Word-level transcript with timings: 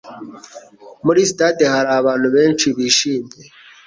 Muri 1.05 1.21
stade 1.31 1.63
hari 1.73 1.89
abantu 1.99 2.27
benshi 2.35 2.65
bishimye. 2.77 3.45